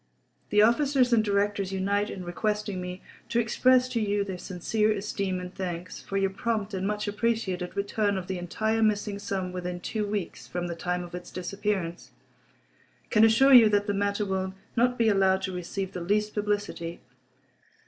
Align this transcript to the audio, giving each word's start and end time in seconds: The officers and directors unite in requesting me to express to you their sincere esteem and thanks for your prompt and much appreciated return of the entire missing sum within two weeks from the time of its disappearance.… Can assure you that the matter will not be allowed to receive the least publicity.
The 0.49 0.63
officers 0.63 1.13
and 1.13 1.23
directors 1.23 1.71
unite 1.71 2.09
in 2.09 2.23
requesting 2.25 2.81
me 2.81 3.03
to 3.29 3.39
express 3.39 3.87
to 3.89 4.01
you 4.01 4.23
their 4.23 4.39
sincere 4.39 4.91
esteem 4.91 5.39
and 5.39 5.53
thanks 5.53 6.01
for 6.01 6.17
your 6.17 6.31
prompt 6.31 6.73
and 6.73 6.87
much 6.87 7.07
appreciated 7.07 7.77
return 7.77 8.17
of 8.17 8.25
the 8.25 8.39
entire 8.39 8.81
missing 8.81 9.19
sum 9.19 9.51
within 9.51 9.79
two 9.79 10.07
weeks 10.07 10.47
from 10.47 10.65
the 10.65 10.75
time 10.75 11.03
of 11.03 11.13
its 11.13 11.29
disappearance.… 11.29 12.09
Can 13.11 13.23
assure 13.23 13.53
you 13.53 13.69
that 13.69 13.85
the 13.85 13.93
matter 13.93 14.25
will 14.25 14.55
not 14.75 14.97
be 14.97 15.07
allowed 15.07 15.43
to 15.43 15.51
receive 15.53 15.93
the 15.93 16.01
least 16.01 16.33
publicity. 16.33 17.01